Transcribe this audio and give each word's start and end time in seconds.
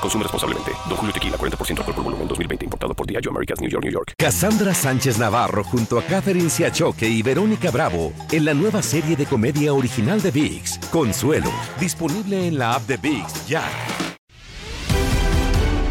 Consume 0.00 0.24
responsablemente. 0.24 0.72
Don 0.88 0.96
Julio 0.96 1.12
Tequila, 1.12 1.36
40% 1.36 1.78
alcohol 1.78 1.94
por 1.94 2.04
volumen, 2.04 2.28
2020. 2.28 2.64
Importado 2.64 2.94
por 2.94 3.06
Diageo 3.06 3.30
Americas, 3.30 3.60
New 3.60 3.70
York, 3.70 3.84
New 3.84 3.92
York. 3.92 4.12
Cassandra 4.16 4.74
Sánchez 4.74 5.18
Navarro 5.18 5.64
junto 5.64 5.98
a 5.98 6.02
Catherine 6.02 6.50
Siachoque 6.50 7.08
y 7.08 7.22
Verónica 7.22 7.70
Bravo 7.70 8.12
en 8.30 8.44
la 8.44 8.54
nueva 8.54 8.82
serie 8.82 9.16
de 9.16 9.26
comedia 9.26 9.72
original 9.72 10.20
de 10.20 10.30
VIX, 10.30 10.78
Consuelo. 10.90 11.50
Disponible 11.80 12.48
en 12.48 12.58
la 12.58 12.74
app 12.74 12.86
de 12.86 12.96
VIX, 12.96 13.46
ya. 13.46 13.64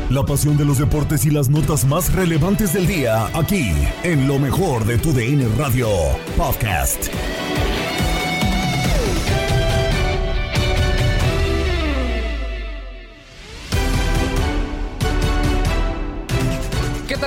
La 0.09 0.23
pasión 0.23 0.55
de 0.55 0.63
los 0.63 0.77
deportes 0.77 1.25
y 1.25 1.31
las 1.31 1.49
notas 1.49 1.83
más 1.83 2.13
relevantes 2.13 2.71
del 2.71 2.87
día, 2.87 3.27
aquí, 3.37 3.73
en 4.03 4.25
lo 4.25 4.39
mejor 4.39 4.85
de 4.85 4.97
tu 4.97 5.11
DN 5.11 5.45
Radio 5.57 5.89
Podcast. 6.37 7.09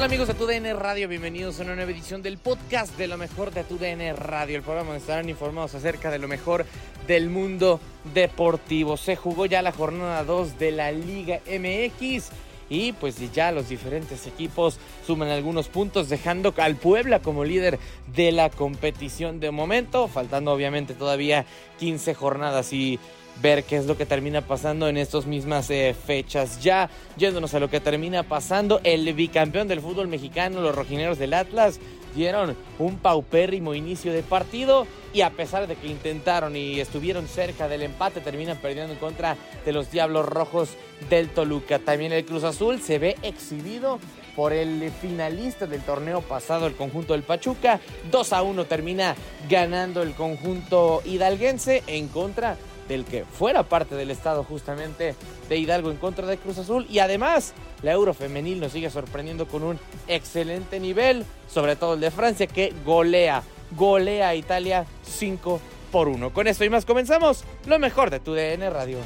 Tal 0.01 0.07
amigos 0.07 0.29
de 0.29 0.35
TUDN 0.35 0.79
Radio? 0.79 1.09
Bienvenidos 1.09 1.61
a 1.61 1.63
una 1.63 1.75
nueva 1.75 1.91
edición 1.91 2.23
del 2.23 2.39
podcast 2.39 2.97
de 2.97 3.07
lo 3.07 3.19
mejor 3.19 3.51
de 3.53 3.65
TUDN 3.65 4.17
Radio, 4.17 4.57
el 4.57 4.63
programa 4.63 4.93
donde 4.93 5.01
estarán 5.01 5.29
informados 5.29 5.75
acerca 5.75 6.11
de 6.11 6.19
lo 6.19 6.27
mejor 6.27 6.65
del 7.07 7.29
mundo 7.29 7.81
deportivo. 8.15 8.97
Se 8.97 9.15
jugó 9.15 9.45
ya 9.45 9.61
la 9.61 9.73
jornada 9.73 10.25
2 10.25 10.59
de 10.59 10.71
la 10.71 10.91
Liga 10.91 11.41
MX 11.47 12.31
y 12.71 12.93
pues 12.93 13.31
ya 13.35 13.53
los 13.53 13.69
diferentes 13.69 14.27
equipos 14.27 14.79
suman 15.07 15.29
algunos 15.29 15.69
puntos 15.69 16.09
dejando 16.09 16.55
al 16.57 16.77
Puebla 16.77 17.21
como 17.21 17.45
líder 17.45 17.79
de 18.15 18.33
la 18.33 18.49
competición 18.49 19.39
de 19.39 19.51
momento, 19.51 20.09
faltando 20.09 20.51
obviamente 20.51 20.95
todavía 20.95 21.45
15 21.79 22.15
jornadas 22.15 22.73
y 22.73 22.99
ver 23.41 23.65
qué 23.65 23.77
es 23.77 23.87
lo 23.87 23.97
que 23.97 24.07
termina 24.07 24.43
pasando 24.43 24.89
en 24.89 24.97
estas 24.97 25.27
mismas 25.27 25.71
eh, 25.71 25.95
fechas. 25.95 26.63
Ya 26.63 26.91
yéndonos 27.17 27.55
a 27.55 27.61
lo 27.61 27.71
que 27.71 27.81
termina 27.81 28.23
pasando, 28.23 28.81
el 28.85 29.13
bicampeón 29.15 29.69
del 29.69 29.81
fútbol 29.81 30.09
mexicano, 30.09 30.61
los 30.61 30.75
rojineros 30.75 31.19
del 31.19 31.35
Atlas, 31.35 31.81
dieron 32.15 32.57
un 32.79 32.99
paupérrimo 32.99 33.75
inicio 33.75 34.13
de 34.13 34.23
partido 34.23 34.87
y 35.13 35.23
a 35.23 35.31
pesar 35.31 35.67
de 35.67 35.77
que 35.77 35.87
intentaron 35.87 36.57
y 36.57 36.81
estuvieron 36.81 37.27
cerca 37.29 37.69
del 37.69 37.83
empate, 37.83 38.21
terminan 38.21 38.59
perdiendo 38.59 38.93
en 38.93 38.99
contra 38.99 39.37
de 39.65 39.73
los 39.73 39.91
Diablos 39.91 40.27
Rojos 40.27 40.71
del 41.09 41.29
Toluca. 41.29 41.79
También 41.79 42.13
el 42.13 42.25
Cruz 42.25 42.45
Azul 42.45 42.81
se 42.81 42.99
ve 42.99 43.17
exhibido 43.23 43.99
por 44.37 44.53
el 44.53 44.91
finalista 45.01 45.67
del 45.67 45.83
torneo 45.83 46.21
pasado, 46.21 46.67
el 46.67 46.75
conjunto 46.75 47.13
del 47.13 47.23
Pachuca. 47.23 47.81
2 48.11 48.33
a 48.33 48.43
1 48.43 48.65
termina 48.67 49.17
ganando 49.49 50.03
el 50.03 50.15
conjunto 50.15 51.03
hidalguense 51.05 51.83
en 51.87 52.09
contra 52.09 52.57
del 52.91 53.05
que 53.05 53.25
fuera 53.25 53.63
parte 53.63 53.95
del 53.95 54.11
estado 54.11 54.43
justamente 54.43 55.15
de 55.49 55.57
Hidalgo 55.57 55.93
en 55.93 55.97
contra 55.97 56.27
de 56.27 56.37
Cruz 56.37 56.59
Azul 56.59 56.87
y 56.91 56.99
además 56.99 57.55
la 57.83 57.93
Euro 57.93 58.15
femenil 58.15 58.59
nos 58.59 58.73
sigue 58.73 58.91
sorprendiendo 58.91 59.47
con 59.47 59.63
un 59.63 59.79
excelente 60.09 60.81
nivel, 60.81 61.25
sobre 61.49 61.77
todo 61.77 61.95
el 61.95 62.01
de 62.01 62.11
Francia 62.11 62.49
que 62.49 62.75
golea, 62.85 63.45
golea 63.77 64.31
a 64.31 64.35
Italia 64.35 64.87
5 65.05 65.61
por 65.93 66.09
1. 66.09 66.33
Con 66.33 66.49
esto 66.49 66.65
y 66.65 66.71
más 66.71 66.85
comenzamos 66.85 67.45
lo 67.67 67.79
mejor 67.79 68.11
de 68.11 68.19
tu 68.19 68.35
DN 68.35 68.69
Radio. 68.71 68.99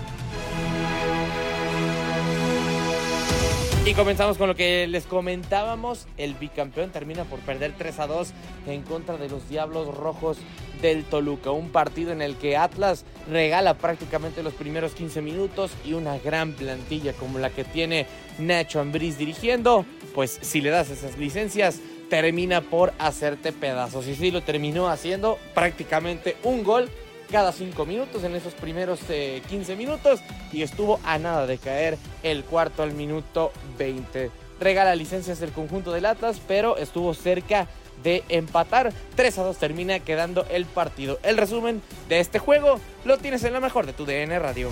Y 3.87 3.93
comenzamos 3.93 4.39
con 4.39 4.49
lo 4.49 4.56
que 4.56 4.87
les 4.87 5.05
comentábamos. 5.05 6.06
El 6.17 6.33
bicampeón 6.33 6.91
termina 6.91 7.25
por 7.25 7.41
perder 7.41 7.75
3 7.77 7.99
a 7.99 8.06
2 8.06 8.33
en 8.67 8.81
contra 8.81 9.19
de 9.19 9.28
los 9.28 9.47
Diablos 9.50 9.95
Rojos 9.95 10.39
del 10.81 11.05
Toluca. 11.05 11.50
Un 11.50 11.69
partido 11.69 12.11
en 12.11 12.22
el 12.22 12.37
que 12.37 12.56
Atlas 12.56 13.05
regala 13.31 13.75
prácticamente 13.75 14.43
los 14.43 14.55
primeros 14.55 14.93
15 14.93 15.21
minutos 15.21 15.71
y 15.84 15.93
una 15.93 16.17
gran 16.17 16.55
plantilla 16.55 17.12
como 17.12 17.39
la 17.39 17.50
que 17.50 17.65
tiene 17.65 18.06
Nacho 18.39 18.81
Ambriz 18.81 19.19
dirigiendo. 19.19 19.84
Pues 20.15 20.39
si 20.41 20.62
le 20.62 20.71
das 20.71 20.89
esas 20.89 21.19
licencias, 21.19 21.81
termina 22.09 22.62
por 22.62 22.95
hacerte 22.99 23.53
pedazos. 23.53 24.09
Y 24.09 24.15
sí 24.15 24.31
lo 24.31 24.43
terminó 24.43 24.89
haciendo 24.89 25.39
prácticamente 25.55 26.39
un 26.43 26.65
gol 26.65 26.89
cada 27.31 27.53
5 27.53 27.87
minutos 27.87 28.25
en 28.25 28.35
esos 28.35 28.55
primeros 28.55 29.01
eh, 29.09 29.43
15 29.49 29.77
minutos 29.77 30.21
y 30.53 30.62
estuvo 30.62 31.01
a 31.05 31.19
nada 31.19 31.47
de 31.47 31.59
caer 31.59 31.99
el 32.23 32.45
cuarto 32.45 32.83
al 32.83 32.93
minuto 32.93 33.53
20. 33.79 34.31
Regala 34.61 34.95
licencias 34.95 35.41
del 35.41 35.53
conjunto 35.53 35.93
del 35.93 36.07
Atlas, 36.07 36.41
pero 36.47 36.77
estuvo 36.77 37.13
cerca 37.15 37.67
de 38.03 38.25
empatar. 38.29 38.93
3 39.17 39.39
a 39.39 39.43
2 39.43 39.59
termina 39.59 39.99
quedando 40.01 40.47
el 40.51 40.67
partido. 40.67 41.19
El 41.23 41.37
resumen 41.37 41.83
de 42.09 42.21
este 42.21 42.39
juego 42.39 42.81
lo 43.05 43.19
tienes 43.19 43.45
en 43.45 43.53
la 43.53 43.61
mejor 43.61 43.87
de 43.87 43.93
tu 43.93 44.05
DN 44.05 44.39
Radio. 44.39 44.71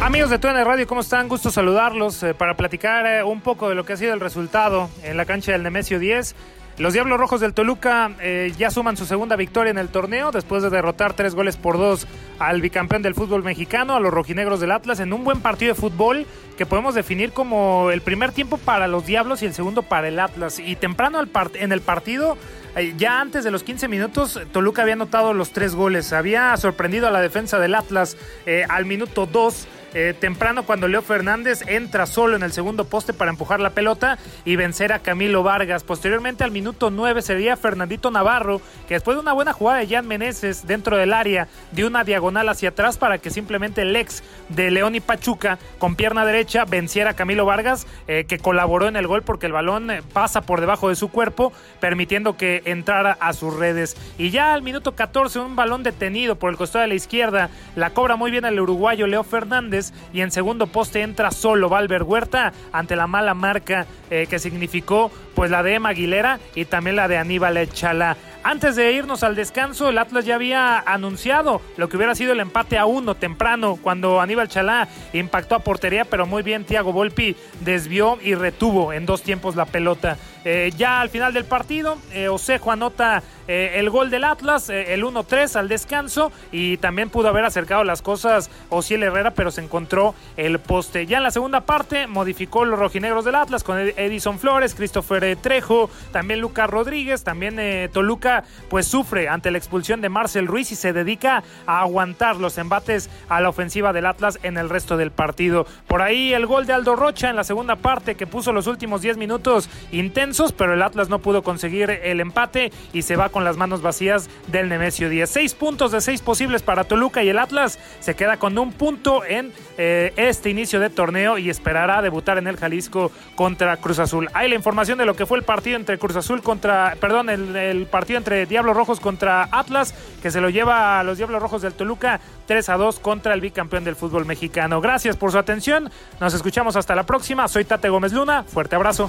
Amigos 0.00 0.30
de 0.30 0.38
TUN 0.38 0.54
Radio, 0.54 0.86
¿cómo 0.86 1.00
están? 1.00 1.28
Gusto 1.28 1.50
saludarlos 1.50 2.22
eh, 2.22 2.32
para 2.32 2.56
platicar 2.56 3.04
eh, 3.04 3.24
un 3.24 3.40
poco 3.40 3.68
de 3.68 3.74
lo 3.74 3.84
que 3.84 3.94
ha 3.94 3.96
sido 3.96 4.14
el 4.14 4.20
resultado 4.20 4.88
en 5.02 5.16
la 5.16 5.24
cancha 5.24 5.50
del 5.50 5.64
Nemesio 5.64 5.98
10. 5.98 6.36
Los 6.78 6.92
Diablos 6.92 7.18
Rojos 7.18 7.40
del 7.40 7.54
Toluca 7.54 8.12
eh, 8.20 8.52
ya 8.56 8.70
suman 8.70 8.96
su 8.96 9.04
segunda 9.04 9.34
victoria 9.34 9.72
en 9.72 9.78
el 9.78 9.88
torneo 9.88 10.30
después 10.30 10.62
de 10.62 10.70
derrotar 10.70 11.12
tres 11.12 11.34
goles 11.34 11.56
por 11.56 11.76
dos 11.76 12.06
al 12.38 12.60
bicampeón 12.60 13.02
del 13.02 13.16
fútbol 13.16 13.42
mexicano, 13.42 13.96
a 13.96 14.00
los 14.00 14.14
rojinegros 14.14 14.60
del 14.60 14.70
Atlas, 14.70 15.00
en 15.00 15.12
un 15.12 15.24
buen 15.24 15.40
partido 15.40 15.74
de 15.74 15.80
fútbol 15.80 16.24
que 16.56 16.66
podemos 16.66 16.94
definir 16.94 17.32
como 17.32 17.90
el 17.90 18.00
primer 18.00 18.30
tiempo 18.30 18.58
para 18.58 18.86
los 18.86 19.06
Diablos 19.06 19.42
y 19.42 19.46
el 19.46 19.54
segundo 19.54 19.82
para 19.82 20.06
el 20.06 20.20
Atlas. 20.20 20.60
Y 20.60 20.76
temprano 20.76 21.18
en 21.54 21.72
el 21.72 21.80
partido, 21.80 22.38
eh, 22.76 22.94
ya 22.96 23.20
antes 23.20 23.42
de 23.42 23.50
los 23.50 23.64
15 23.64 23.88
minutos, 23.88 24.40
Toluca 24.52 24.82
había 24.82 24.94
anotado 24.94 25.34
los 25.34 25.50
tres 25.50 25.74
goles. 25.74 26.12
Había 26.12 26.56
sorprendido 26.56 27.08
a 27.08 27.10
la 27.10 27.20
defensa 27.20 27.58
del 27.58 27.74
Atlas 27.74 28.16
eh, 28.46 28.64
al 28.68 28.86
minuto 28.86 29.26
2. 29.26 29.66
Eh, 29.94 30.14
temprano 30.18 30.64
cuando 30.64 30.86
Leo 30.86 31.00
Fernández 31.00 31.62
entra 31.66 32.04
solo 32.04 32.36
en 32.36 32.42
el 32.42 32.52
segundo 32.52 32.84
poste 32.84 33.14
para 33.14 33.30
empujar 33.30 33.58
la 33.58 33.70
pelota 33.70 34.18
y 34.44 34.56
vencer 34.56 34.92
a 34.92 34.98
Camilo 34.98 35.42
Vargas. 35.42 35.82
Posteriormente 35.82 36.44
al 36.44 36.50
minuto 36.50 36.90
9 36.90 37.22
sería 37.22 37.56
Fernandito 37.56 38.10
Navarro, 38.10 38.60
que 38.86 38.94
después 38.94 39.16
de 39.16 39.22
una 39.22 39.32
buena 39.32 39.54
jugada 39.54 39.78
de 39.78 39.86
Jan 39.86 40.06
Meneses 40.06 40.66
dentro 40.66 40.98
del 40.98 41.14
área, 41.14 41.48
dio 41.72 41.86
una 41.86 42.04
diagonal 42.04 42.50
hacia 42.50 42.68
atrás 42.70 42.98
para 42.98 43.16
que 43.18 43.30
simplemente 43.30 43.80
el 43.82 43.96
ex 43.96 44.22
de 44.50 44.70
León 44.70 44.94
y 44.94 45.00
Pachuca 45.00 45.58
con 45.78 45.96
pierna 45.96 46.26
derecha 46.26 46.66
venciera 46.66 47.10
a 47.10 47.14
Camilo 47.14 47.46
Vargas, 47.46 47.86
eh, 48.08 48.24
que 48.28 48.38
colaboró 48.38 48.88
en 48.88 48.96
el 48.96 49.06
gol 49.06 49.22
porque 49.22 49.46
el 49.46 49.52
balón 49.52 49.90
eh, 49.90 50.02
pasa 50.12 50.42
por 50.42 50.60
debajo 50.60 50.90
de 50.90 50.96
su 50.96 51.08
cuerpo, 51.08 51.52
permitiendo 51.80 52.36
que 52.36 52.60
entrara 52.66 53.16
a 53.20 53.32
sus 53.32 53.56
redes. 53.56 53.96
Y 54.18 54.30
ya 54.30 54.52
al 54.52 54.60
minuto 54.60 54.94
14, 54.94 55.38
un 55.38 55.56
balón 55.56 55.82
detenido 55.82 56.36
por 56.36 56.50
el 56.50 56.58
costado 56.58 56.82
de 56.82 56.88
la 56.88 56.94
izquierda, 56.94 57.48
la 57.74 57.90
cobra 57.90 58.16
muy 58.16 58.30
bien 58.30 58.44
el 58.44 58.60
uruguayo 58.60 59.06
Leo 59.06 59.24
Fernández 59.24 59.77
Y 60.12 60.20
en 60.20 60.30
segundo 60.30 60.66
poste 60.66 61.02
entra 61.02 61.30
solo 61.30 61.68
Valver 61.68 62.02
Huerta 62.02 62.52
ante 62.72 62.96
la 62.96 63.06
mala 63.06 63.34
marca 63.34 63.86
eh, 64.10 64.26
que 64.28 64.38
significó 64.38 65.10
pues 65.34 65.50
la 65.50 65.62
de 65.62 65.74
Emma 65.74 65.90
Aguilera 65.90 66.38
y 66.54 66.64
también 66.64 66.96
la 66.96 67.08
de 67.08 67.18
Aníbal 67.18 67.56
Echala. 67.56 68.16
Antes 68.50 68.76
de 68.76 68.92
irnos 68.92 69.24
al 69.24 69.34
descanso, 69.34 69.90
el 69.90 69.98
Atlas 69.98 70.24
ya 70.24 70.36
había 70.36 70.78
anunciado 70.78 71.60
lo 71.76 71.90
que 71.90 71.98
hubiera 71.98 72.14
sido 72.14 72.32
el 72.32 72.40
empate 72.40 72.78
a 72.78 72.86
uno 72.86 73.14
temprano 73.14 73.78
cuando 73.82 74.22
Aníbal 74.22 74.48
Chalá 74.48 74.88
impactó 75.12 75.54
a 75.54 75.58
portería, 75.58 76.06
pero 76.06 76.24
muy 76.24 76.42
bien 76.42 76.64
Thiago 76.64 76.94
Volpi 76.94 77.36
desvió 77.60 78.16
y 78.22 78.34
retuvo 78.34 78.94
en 78.94 79.04
dos 79.04 79.20
tiempos 79.20 79.54
la 79.54 79.66
pelota. 79.66 80.16
Eh, 80.50 80.72
ya 80.78 81.02
al 81.02 81.10
final 81.10 81.34
del 81.34 81.44
partido, 81.44 81.98
eh, 82.14 82.28
Osejo 82.28 82.72
anota 82.72 83.22
eh, 83.48 83.72
el 83.74 83.90
gol 83.90 84.08
del 84.08 84.24
Atlas, 84.24 84.70
el 84.70 85.04
1-3 85.04 85.56
al 85.56 85.68
descanso 85.68 86.32
y 86.52 86.78
también 86.78 87.10
pudo 87.10 87.28
haber 87.28 87.44
acercado 87.44 87.84
las 87.84 88.00
cosas 88.00 88.50
Ociel 88.70 89.02
Herrera, 89.02 89.32
pero 89.32 89.50
se 89.50 89.60
encontró 89.60 90.14
el 90.38 90.58
poste. 90.58 91.04
Ya 91.04 91.18
en 91.18 91.24
la 91.24 91.30
segunda 91.32 91.62
parte 91.62 92.06
modificó 92.06 92.64
los 92.64 92.78
rojinegros 92.78 93.26
del 93.26 93.34
Atlas 93.34 93.62
con 93.62 93.78
Edison 93.78 94.38
Flores, 94.38 94.74
Christopher 94.74 95.36
Trejo, 95.36 95.90
también 96.12 96.40
Lucas 96.40 96.70
Rodríguez, 96.70 97.24
también 97.24 97.90
Toluca 97.92 98.37
pues 98.68 98.86
sufre 98.86 99.28
ante 99.28 99.50
la 99.50 99.58
expulsión 99.58 100.00
de 100.00 100.08
Marcel 100.08 100.46
Ruiz 100.46 100.72
y 100.72 100.76
se 100.76 100.92
dedica 100.92 101.42
a 101.66 101.80
aguantar 101.80 102.36
los 102.36 102.58
embates 102.58 103.10
a 103.28 103.40
la 103.40 103.48
ofensiva 103.48 103.92
del 103.92 104.06
Atlas 104.06 104.38
en 104.42 104.56
el 104.56 104.68
resto 104.68 104.96
del 104.96 105.10
partido. 105.10 105.66
Por 105.86 106.02
ahí 106.02 106.32
el 106.32 106.46
gol 106.46 106.66
de 106.66 106.72
Aldo 106.72 106.96
Rocha 106.96 107.30
en 107.30 107.36
la 107.36 107.44
segunda 107.44 107.76
parte 107.76 108.14
que 108.14 108.26
puso 108.26 108.52
los 108.52 108.66
últimos 108.66 109.02
10 109.02 109.16
minutos 109.16 109.68
intensos 109.92 110.52
pero 110.52 110.74
el 110.74 110.82
Atlas 110.82 111.08
no 111.08 111.18
pudo 111.20 111.42
conseguir 111.42 111.90
el 111.90 112.20
empate 112.20 112.72
y 112.92 113.02
se 113.02 113.16
va 113.16 113.28
con 113.28 113.44
las 113.44 113.56
manos 113.56 113.82
vacías 113.82 114.28
del 114.48 114.68
Nemesio 114.68 115.08
10. 115.08 115.28
Seis 115.28 115.54
puntos 115.54 115.92
de 115.92 116.00
seis 116.00 116.22
posibles 116.22 116.62
para 116.62 116.84
Toluca 116.84 117.22
y 117.22 117.28
el 117.28 117.38
Atlas 117.38 117.78
se 118.00 118.14
queda 118.14 118.36
con 118.36 118.58
un 118.58 118.72
punto 118.72 119.24
en 119.24 119.52
eh, 119.76 120.12
este 120.16 120.50
inicio 120.50 120.80
de 120.80 120.90
torneo 120.90 121.38
y 121.38 121.50
esperará 121.50 122.02
debutar 122.02 122.38
en 122.38 122.46
el 122.46 122.56
Jalisco 122.56 123.12
contra 123.34 123.76
Cruz 123.76 123.98
Azul. 123.98 124.28
Hay 124.34 124.48
la 124.48 124.54
información 124.54 124.98
de 124.98 125.06
lo 125.06 125.14
que 125.14 125.26
fue 125.26 125.38
el 125.38 125.44
partido 125.44 125.76
entre 125.76 125.98
Cruz 125.98 126.16
Azul 126.16 126.42
contra, 126.42 126.96
perdón, 127.00 127.30
el, 127.30 127.54
el 127.56 127.86
partido 127.86 128.17
entre 128.18 128.44
Diablos 128.46 128.76
Rojos 128.76 129.00
contra 129.00 129.48
Atlas, 129.50 129.94
que 130.20 130.30
se 130.30 130.40
lo 130.40 130.50
lleva 130.50 131.00
a 131.00 131.02
los 131.02 131.16
Diablos 131.16 131.40
Rojos 131.40 131.62
del 131.62 131.72
Toluca 131.72 132.20
3 132.46 132.68
a 132.68 132.76
2 132.76 132.98
contra 132.98 133.32
el 133.32 133.40
bicampeón 133.40 133.84
del 133.84 133.96
fútbol 133.96 134.26
mexicano. 134.26 134.80
Gracias 134.80 135.16
por 135.16 135.32
su 135.32 135.38
atención. 135.38 135.90
Nos 136.20 136.34
escuchamos 136.34 136.76
hasta 136.76 136.94
la 136.94 137.04
próxima. 137.04 137.48
Soy 137.48 137.64
Tate 137.64 137.88
Gómez 137.88 138.12
Luna. 138.12 138.44
Fuerte 138.44 138.76
abrazo 138.76 139.08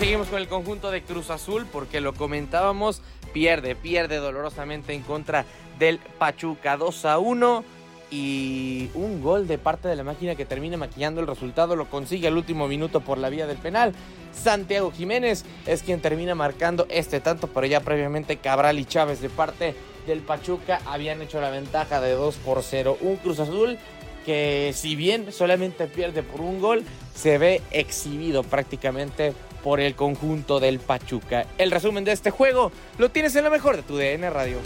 Seguimos 0.00 0.28
con 0.28 0.38
el 0.38 0.48
conjunto 0.48 0.90
de 0.90 1.02
Cruz 1.02 1.28
Azul 1.28 1.66
porque 1.70 2.00
lo 2.00 2.14
comentábamos, 2.14 3.02
pierde, 3.34 3.74
pierde 3.76 4.16
dolorosamente 4.16 4.94
en 4.94 5.02
contra 5.02 5.44
del 5.78 5.98
Pachuca 5.98 6.78
2 6.78 7.04
a 7.04 7.18
1 7.18 7.64
y 8.10 8.88
un 8.94 9.22
gol 9.22 9.46
de 9.46 9.58
parte 9.58 9.88
de 9.88 9.96
la 9.96 10.02
máquina 10.02 10.36
que 10.36 10.46
termina 10.46 10.78
maquillando 10.78 11.20
el 11.20 11.26
resultado, 11.26 11.76
lo 11.76 11.90
consigue 11.90 12.28
al 12.28 12.38
último 12.38 12.66
minuto 12.66 13.02
por 13.02 13.18
la 13.18 13.28
vía 13.28 13.46
del 13.46 13.58
penal. 13.58 13.92
Santiago 14.32 14.90
Jiménez 14.90 15.44
es 15.66 15.82
quien 15.82 16.00
termina 16.00 16.34
marcando 16.34 16.86
este 16.88 17.20
tanto, 17.20 17.48
pero 17.48 17.66
ya 17.66 17.80
previamente 17.80 18.38
Cabral 18.38 18.78
y 18.78 18.86
Chávez 18.86 19.20
de 19.20 19.28
parte 19.28 19.74
del 20.06 20.20
Pachuca 20.20 20.80
habían 20.86 21.20
hecho 21.20 21.42
la 21.42 21.50
ventaja 21.50 22.00
de 22.00 22.12
2 22.12 22.36
por 22.36 22.62
0. 22.62 22.96
Un 23.02 23.16
Cruz 23.16 23.38
Azul 23.38 23.76
que 24.30 24.70
si 24.76 24.94
bien 24.94 25.32
solamente 25.32 25.88
pierde 25.88 26.22
por 26.22 26.40
un 26.40 26.60
gol, 26.60 26.84
se 27.16 27.36
ve 27.36 27.62
exhibido 27.72 28.44
prácticamente 28.44 29.32
por 29.64 29.80
el 29.80 29.96
conjunto 29.96 30.60
del 30.60 30.78
Pachuca. 30.78 31.46
El 31.58 31.72
resumen 31.72 32.04
de 32.04 32.12
este 32.12 32.30
juego 32.30 32.70
lo 32.96 33.10
tienes 33.10 33.34
en 33.34 33.42
lo 33.42 33.50
mejor 33.50 33.74
de 33.74 33.82
tu 33.82 33.96
DN 33.96 34.30
Radio. 34.30 34.58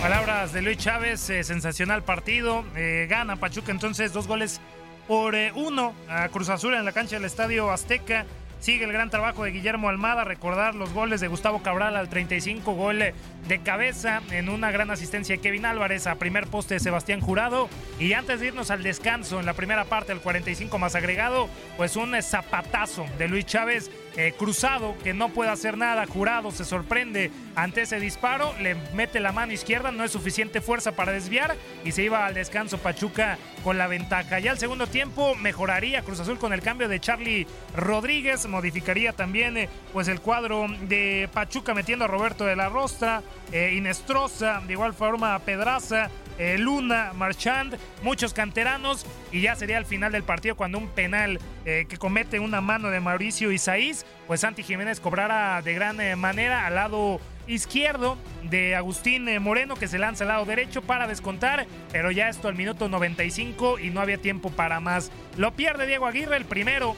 Palabras 0.00 0.52
de 0.52 0.62
Luis 0.62 0.78
Chávez, 0.78 1.28
eh, 1.28 1.42
sensacional 1.42 2.04
partido, 2.04 2.64
eh, 2.76 3.08
gana 3.10 3.34
Pachuca 3.34 3.72
entonces 3.72 4.12
dos 4.12 4.28
goles 4.28 4.60
por 5.08 5.34
eh, 5.34 5.50
uno 5.56 5.94
a 6.08 6.28
Cruz 6.28 6.48
Azul 6.48 6.74
en 6.74 6.84
la 6.84 6.92
cancha 6.92 7.16
del 7.16 7.24
Estadio 7.24 7.72
Azteca. 7.72 8.24
Sigue 8.60 8.84
el 8.84 8.92
gran 8.92 9.08
trabajo 9.08 9.44
de 9.44 9.52
Guillermo 9.52 9.88
Almada, 9.88 10.24
recordar 10.24 10.74
los 10.74 10.92
goles 10.92 11.20
de 11.20 11.28
Gustavo 11.28 11.62
Cabral 11.62 11.96
al 11.96 12.08
35, 12.08 12.72
gol 12.74 12.98
de 12.98 13.58
cabeza 13.60 14.20
en 14.32 14.48
una 14.48 14.72
gran 14.72 14.90
asistencia 14.90 15.36
de 15.36 15.40
Kevin 15.40 15.64
Álvarez 15.64 16.08
a 16.08 16.16
primer 16.16 16.48
poste 16.48 16.74
de 16.74 16.80
Sebastián 16.80 17.20
Jurado. 17.20 17.68
Y 18.00 18.14
antes 18.14 18.40
de 18.40 18.48
irnos 18.48 18.70
al 18.70 18.82
descanso 18.82 19.38
en 19.38 19.46
la 19.46 19.54
primera 19.54 19.84
parte, 19.84 20.12
el 20.12 20.20
45 20.20 20.76
más 20.78 20.96
agregado, 20.96 21.48
pues 21.76 21.94
un 21.94 22.20
zapatazo 22.20 23.06
de 23.16 23.28
Luis 23.28 23.46
Chávez 23.46 23.90
eh, 24.18 24.34
cruzado 24.36 24.96
que 25.04 25.14
no 25.14 25.28
puede 25.28 25.50
hacer 25.50 25.78
nada. 25.78 26.04
Jurado 26.04 26.50
se 26.50 26.64
sorprende 26.64 27.30
ante 27.54 27.82
ese 27.82 28.00
disparo, 28.00 28.52
le 28.60 28.74
mete 28.92 29.20
la 29.20 29.30
mano 29.30 29.52
izquierda, 29.52 29.92
no 29.92 30.02
es 30.02 30.10
suficiente 30.10 30.60
fuerza 30.60 30.90
para 30.90 31.12
desviar 31.12 31.54
y 31.84 31.92
se 31.92 32.02
iba 32.02 32.26
al 32.26 32.34
descanso 32.34 32.78
Pachuca 32.78 33.38
con 33.62 33.78
la 33.78 33.86
ventaja. 33.86 34.40
Ya 34.40 34.50
al 34.50 34.58
segundo 34.58 34.88
tiempo 34.88 35.36
mejoraría 35.36 36.02
Cruz 36.02 36.18
Azul 36.18 36.36
con 36.36 36.52
el 36.52 36.62
cambio 36.62 36.88
de 36.88 36.98
Charlie 36.98 37.46
Rodríguez, 37.76 38.44
modificaría 38.48 39.12
también 39.12 39.56
eh, 39.56 39.68
pues 39.92 40.08
el 40.08 40.20
cuadro 40.20 40.66
de 40.88 41.28
Pachuca 41.32 41.72
metiendo 41.72 42.04
a 42.04 42.08
Roberto 42.08 42.44
de 42.44 42.56
la 42.56 42.68
Rostra, 42.68 43.22
eh, 43.52 43.74
Inestrosa, 43.76 44.60
de 44.66 44.72
igual 44.72 44.94
forma 44.94 45.38
Pedraza, 45.38 46.10
eh, 46.38 46.56
Luna, 46.58 47.12
Marchand, 47.14 47.76
muchos 48.02 48.32
canteranos 48.32 49.04
y 49.32 49.40
ya 49.40 49.56
sería 49.56 49.78
el 49.78 49.86
final 49.86 50.12
del 50.12 50.22
partido 50.22 50.56
cuando 50.56 50.78
un 50.78 50.88
penal 50.88 51.40
eh, 51.64 51.86
que 51.88 51.96
comete 51.96 52.38
una 52.38 52.60
mano 52.60 52.90
de 52.90 53.00
Mauricio 53.00 53.50
Isaís, 53.50 54.06
pues 54.26 54.40
Santi 54.40 54.62
Jiménez 54.62 55.00
cobrara 55.00 55.60
de 55.62 55.74
gran 55.74 56.00
eh, 56.00 56.16
manera 56.16 56.66
al 56.66 56.76
lado 56.76 57.20
izquierdo 57.46 58.18
de 58.42 58.76
Agustín 58.76 59.26
Moreno 59.42 59.74
que 59.74 59.88
se 59.88 59.98
lanza 59.98 60.24
al 60.24 60.28
lado 60.28 60.44
derecho 60.44 60.82
para 60.82 61.06
descontar, 61.06 61.66
pero 61.90 62.10
ya 62.10 62.28
esto 62.28 62.48
al 62.48 62.54
minuto 62.54 62.88
95 62.88 63.78
y 63.78 63.90
no 63.90 64.00
había 64.00 64.18
tiempo 64.18 64.50
para 64.50 64.80
más. 64.80 65.10
Lo 65.36 65.52
pierde 65.52 65.86
Diego 65.86 66.06
Aguirre 66.06 66.36
el 66.36 66.44
primero 66.44 66.94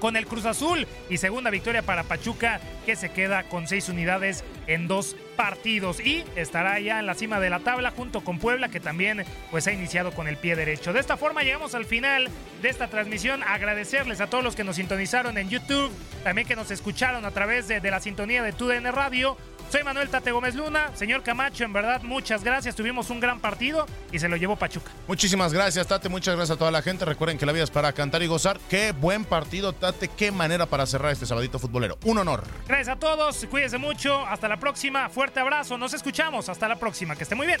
con 0.00 0.16
el 0.16 0.26
Cruz 0.26 0.44
Azul 0.44 0.86
y 1.08 1.18
segunda 1.18 1.50
victoria 1.50 1.82
para 1.82 2.02
Pachuca 2.02 2.60
que 2.84 2.96
se 2.96 3.10
queda 3.10 3.44
con 3.44 3.68
seis 3.68 3.88
unidades 3.88 4.44
en 4.66 4.88
dos 4.88 5.16
partidos 5.36 6.00
y 6.00 6.24
estará 6.36 6.78
ya 6.80 6.98
en 6.98 7.06
la 7.06 7.14
cima 7.14 7.40
de 7.40 7.50
la 7.50 7.60
tabla 7.60 7.90
junto 7.90 8.22
con 8.22 8.38
Puebla 8.38 8.68
que 8.68 8.80
también 8.80 9.24
pues 9.50 9.66
ha 9.66 9.72
iniciado 9.72 10.12
con 10.12 10.28
el 10.28 10.36
pie 10.36 10.56
derecho. 10.56 10.92
De 10.92 11.00
esta 11.00 11.16
forma 11.16 11.42
llegamos 11.42 11.74
al 11.74 11.84
final 11.84 12.28
de 12.62 12.68
esta 12.68 12.88
transmisión. 12.88 13.42
Agradecerles 13.42 14.20
a 14.20 14.28
todos 14.28 14.42
los 14.42 14.56
que 14.56 14.64
nos 14.64 14.76
sintonizaron 14.76 15.38
en 15.38 15.50
YouTube, 15.50 15.92
también 16.22 16.46
que 16.46 16.56
nos 16.56 16.70
escucharon 16.70 17.24
a 17.24 17.30
través 17.30 17.68
de, 17.68 17.80
de 17.80 17.90
la 17.90 18.00
sintonía 18.00 18.42
de 18.42 18.52
TUDN 18.52 18.92
Radio. 18.92 19.36
Soy 19.70 19.82
Manuel 19.82 20.08
Tate 20.08 20.30
Gómez 20.30 20.54
Luna. 20.54 20.90
Señor 20.94 21.22
Camacho, 21.22 21.64
en 21.64 21.72
verdad, 21.72 22.02
muchas 22.02 22.44
gracias. 22.44 22.76
Tuvimos 22.76 23.10
un 23.10 23.20
gran 23.20 23.40
partido 23.40 23.86
y 24.12 24.18
se 24.18 24.28
lo 24.28 24.36
llevó 24.36 24.56
Pachuca. 24.56 24.90
Muchísimas 25.08 25.52
gracias, 25.52 25.86
Tate. 25.86 26.08
Muchas 26.08 26.36
gracias 26.36 26.56
a 26.56 26.58
toda 26.58 26.70
la 26.70 26.82
gente. 26.82 27.04
Recuerden 27.04 27.38
que 27.38 27.46
la 27.46 27.52
vida 27.52 27.64
es 27.64 27.70
para 27.70 27.92
cantar 27.92 28.22
y 28.22 28.26
gozar. 28.26 28.58
Qué 28.68 28.92
buen 28.92 29.24
partido, 29.24 29.72
Tate. 29.72 30.08
Qué 30.08 30.30
manera 30.30 30.66
para 30.66 30.86
cerrar 30.86 31.12
este 31.12 31.26
sabadito 31.26 31.58
futbolero. 31.58 31.98
Un 32.04 32.18
honor. 32.18 32.44
Gracias 32.66 32.96
a 32.96 32.98
todos. 32.98 33.46
Cuídense 33.50 33.78
mucho. 33.78 34.24
Hasta 34.26 34.48
la 34.48 34.58
próxima. 34.58 35.08
Fuerte 35.08 35.40
abrazo. 35.40 35.76
Nos 35.78 35.94
escuchamos. 35.94 36.48
Hasta 36.48 36.68
la 36.68 36.76
próxima. 36.76 37.16
Que 37.16 37.24
esté 37.24 37.34
muy 37.34 37.46
bien. 37.46 37.60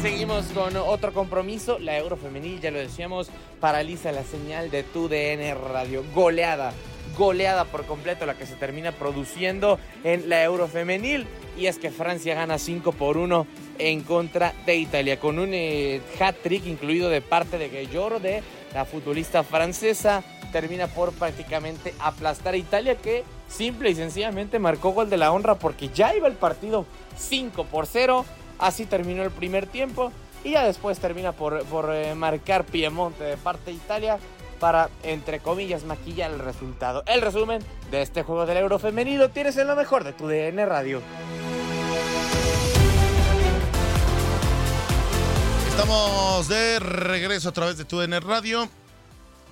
Seguimos 0.00 0.46
con 0.54 0.76
otro 0.76 1.12
compromiso. 1.12 1.78
La 1.78 1.98
Eurofemenil, 1.98 2.60
ya 2.60 2.70
lo 2.70 2.78
decíamos, 2.78 3.30
paraliza 3.60 4.12
la 4.12 4.24
señal 4.24 4.70
de 4.70 4.82
tu 4.82 5.08
DN 5.08 5.54
Radio. 5.54 6.02
Goleada, 6.14 6.72
goleada 7.18 7.66
por 7.66 7.84
completo 7.84 8.24
la 8.24 8.34
que 8.34 8.46
se 8.46 8.54
termina 8.54 8.92
produciendo 8.92 9.78
en 10.02 10.30
la 10.30 10.42
Eurofemenil. 10.42 11.26
Y 11.58 11.66
es 11.66 11.78
que 11.78 11.90
Francia 11.90 12.34
gana 12.34 12.58
5 12.58 12.92
por 12.92 13.18
1 13.18 13.46
en 13.78 14.02
contra 14.02 14.54
de 14.64 14.76
Italia, 14.76 15.20
con 15.20 15.38
un 15.38 15.50
eh, 15.52 16.00
hat-trick 16.18 16.66
incluido 16.66 17.10
de 17.10 17.20
parte 17.20 17.58
de 17.58 17.68
Guillor, 17.68 18.20
de 18.20 18.42
la 18.72 18.86
futbolista 18.86 19.42
francesa. 19.42 20.24
Termina 20.50 20.86
por 20.86 21.12
prácticamente 21.12 21.94
aplastar 21.98 22.54
a 22.54 22.58
Italia, 22.58 22.96
que 22.96 23.22
simple 23.48 23.90
y 23.90 23.94
sencillamente 23.94 24.58
marcó 24.58 24.92
gol 24.92 25.10
de 25.10 25.18
la 25.18 25.30
honra 25.30 25.56
porque 25.56 25.90
ya 25.90 26.16
iba 26.16 26.26
el 26.26 26.34
partido 26.34 26.86
5 27.18 27.64
por 27.64 27.86
0. 27.86 28.24
Así 28.60 28.84
terminó 28.84 29.22
el 29.22 29.30
primer 29.30 29.66
tiempo 29.66 30.12
y 30.44 30.52
ya 30.52 30.64
después 30.64 30.98
termina 30.98 31.32
por, 31.32 31.64
por 31.64 31.90
eh, 31.94 32.14
marcar 32.14 32.64
Piemonte 32.64 33.24
de 33.24 33.36
parte 33.36 33.70
de 33.70 33.76
Italia 33.78 34.18
para, 34.58 34.90
entre 35.02 35.40
comillas, 35.40 35.84
maquillar 35.84 36.30
el 36.30 36.38
resultado. 36.38 37.02
El 37.06 37.22
resumen 37.22 37.62
de 37.90 38.02
este 38.02 38.22
juego 38.22 38.44
del 38.44 38.58
Euro 38.58 38.78
femenino 38.78 39.30
tienes 39.30 39.56
en 39.56 39.66
lo 39.66 39.74
mejor 39.74 40.04
de 40.04 40.12
tu 40.12 40.28
DN 40.28 40.64
Radio. 40.66 41.00
Estamos 45.70 46.46
de 46.48 46.78
regreso 46.78 47.48
a 47.48 47.52
través 47.52 47.78
de 47.78 47.86
tu 47.86 47.98
DN 47.98 48.20
Radio. 48.20 48.68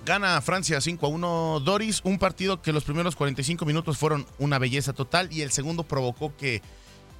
Gana 0.05 0.39
Francia 0.41 0.79
5 0.79 1.05
a 1.05 1.09
1 1.09 1.59
Doris, 1.61 2.01
un 2.03 2.19
partido 2.19 2.61
que 2.61 2.71
los 2.71 2.83
primeros 2.83 3.15
45 3.15 3.65
minutos 3.65 3.97
fueron 3.97 4.25
una 4.37 4.59
belleza 4.59 4.93
total 4.93 5.27
y 5.31 5.41
el 5.41 5.51
segundo 5.51 5.83
provocó 5.83 6.35
que, 6.37 6.61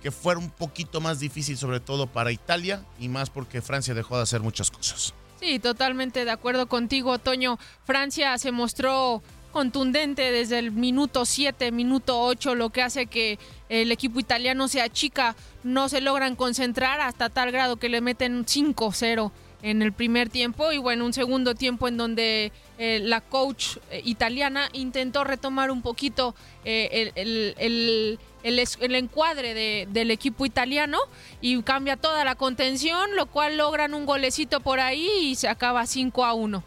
que 0.01 0.11
fuera 0.11 0.39
un 0.39 0.49
poquito 0.49 1.01
más 1.01 1.19
difícil, 1.19 1.57
sobre 1.57 1.79
todo 1.79 2.07
para 2.07 2.31
Italia 2.31 2.83
y 2.99 3.09
más 3.09 3.29
porque 3.29 3.61
Francia 3.61 3.93
dejó 3.93 4.17
de 4.17 4.23
hacer 4.23 4.41
muchas 4.41 4.71
cosas. 4.71 5.13
Sí, 5.39 5.59
totalmente 5.59 6.25
de 6.25 6.31
acuerdo 6.31 6.67
contigo, 6.67 7.17
Toño. 7.17 7.57
Francia 7.85 8.37
se 8.37 8.51
mostró 8.51 9.23
contundente 9.51 10.31
desde 10.31 10.59
el 10.59 10.71
minuto 10.71 11.25
7, 11.25 11.71
minuto 11.71 12.21
8, 12.21 12.55
lo 12.55 12.69
que 12.69 12.81
hace 12.81 13.07
que 13.07 13.39
el 13.67 13.91
equipo 13.91 14.19
italiano 14.19 14.67
se 14.67 14.81
achica, 14.81 15.35
no 15.63 15.89
se 15.89 16.01
logran 16.01 16.35
concentrar 16.35 17.01
hasta 17.01 17.29
tal 17.29 17.51
grado 17.51 17.77
que 17.77 17.89
le 17.89 18.01
meten 18.01 18.45
5-0 18.45 19.31
en 19.61 19.81
el 19.81 19.93
primer 19.93 20.29
tiempo 20.29 20.71
y 20.71 20.77
bueno, 20.77 21.05
un 21.05 21.13
segundo 21.13 21.55
tiempo 21.55 21.87
en 21.87 21.97
donde 21.97 22.51
eh, 22.77 22.99
la 23.01 23.21
coach 23.21 23.77
eh, 23.91 24.01
italiana 24.05 24.69
intentó 24.73 25.23
retomar 25.23 25.71
un 25.71 25.81
poquito 25.81 26.35
eh, 26.63 27.11
el, 27.15 27.55
el, 27.57 28.19
el, 28.43 28.95
encuadre 28.95 29.53
de, 29.53 29.87
del 29.89 30.11
equipo 30.11 30.45
italiano 30.45 30.97
y 31.41 31.61
cambia 31.63 31.97
toda 31.97 32.23
la 32.23 32.35
contención, 32.35 33.15
lo 33.15 33.25
cual 33.25 33.57
logran 33.57 33.93
un 33.93 34.05
golecito 34.05 34.61
por 34.61 34.79
ahí 34.79 35.09
y 35.21 35.35
se 35.35 35.49
acaba 35.49 35.85
5 35.85 36.25
a 36.25 36.33
1. 36.33 36.63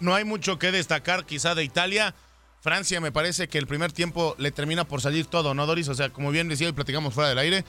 No 0.00 0.14
hay 0.14 0.24
mucho 0.24 0.58
que 0.58 0.70
destacar 0.70 1.26
quizá 1.26 1.54
de 1.54 1.64
Italia. 1.64 2.14
Francia 2.60 3.00
me 3.00 3.12
parece 3.12 3.48
que 3.48 3.58
el 3.58 3.66
primer 3.66 3.92
tiempo 3.92 4.34
le 4.38 4.50
termina 4.52 4.84
por 4.84 5.00
salir 5.00 5.26
todo, 5.26 5.54
¿no, 5.54 5.66
Doris? 5.66 5.88
O 5.88 5.94
sea, 5.94 6.10
como 6.10 6.30
bien 6.30 6.48
decía 6.48 6.68
y 6.68 6.72
platicamos 6.72 7.14
fuera 7.14 7.30
del 7.30 7.38
aire, 7.38 7.64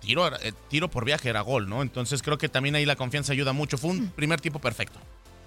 tiro, 0.00 0.34
eh, 0.40 0.52
tiro 0.68 0.88
por 0.88 1.04
viaje 1.04 1.28
era 1.28 1.40
gol, 1.40 1.68
¿no? 1.68 1.82
Entonces 1.82 2.22
creo 2.22 2.38
que 2.38 2.48
también 2.48 2.74
ahí 2.74 2.84
la 2.84 2.96
confianza 2.96 3.32
ayuda 3.32 3.52
mucho. 3.52 3.78
Fue 3.78 3.90
un 3.90 4.08
primer 4.10 4.40
tiempo 4.40 4.60
perfecto. 4.60 4.98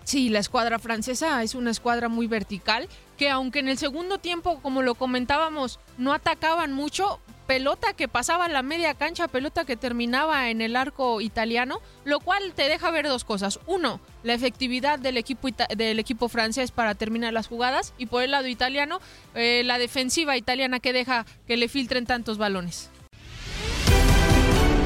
Sí, 0.03 0.29
la 0.29 0.39
escuadra 0.39 0.79
francesa 0.79 1.43
es 1.43 1.53
una 1.53 1.69
escuadra 1.69 2.09
muy 2.09 2.25
vertical, 2.25 2.89
que 3.15 3.29
aunque 3.29 3.59
en 3.59 3.67
el 3.67 3.77
segundo 3.77 4.17
tiempo, 4.17 4.59
como 4.61 4.81
lo 4.81 4.95
comentábamos, 4.95 5.79
no 5.99 6.13
atacaban 6.13 6.73
mucho, 6.73 7.19
pelota 7.45 7.93
que 7.93 8.07
pasaba 8.07 8.47
la 8.47 8.63
media 8.63 8.95
cancha, 8.95 9.27
pelota 9.27 9.65
que 9.65 9.77
terminaba 9.77 10.49
en 10.49 10.61
el 10.61 10.75
arco 10.75 11.21
italiano, 11.21 11.79
lo 12.05 12.19
cual 12.19 12.53
te 12.55 12.69
deja 12.69 12.89
ver 12.89 13.07
dos 13.07 13.23
cosas. 13.23 13.59
Uno, 13.67 13.99
la 14.23 14.33
efectividad 14.33 14.97
del 14.97 15.17
equipo, 15.17 15.47
del 15.75 15.99
equipo 15.99 16.27
francés 16.27 16.71
para 16.71 16.95
terminar 16.95 17.33
las 17.33 17.47
jugadas 17.47 17.93
y 17.99 18.07
por 18.07 18.23
el 18.23 18.31
lado 18.31 18.47
italiano, 18.47 19.01
eh, 19.35 19.61
la 19.65 19.77
defensiva 19.77 20.37
italiana 20.37 20.79
que 20.79 20.93
deja 20.93 21.25
que 21.45 21.57
le 21.57 21.67
filtren 21.67 22.05
tantos 22.05 22.37
balones. 22.37 22.89